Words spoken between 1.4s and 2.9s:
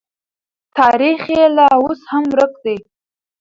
لا اوس هم ورک دی.